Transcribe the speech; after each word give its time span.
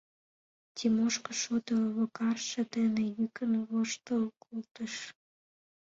—Тимошка 0.75 1.31
шодо 1.41 1.75
логарже 1.95 2.61
дене 2.75 3.03
йӱкын 3.15 3.51
воштыл 3.69 4.23
колтыш. 4.43 4.95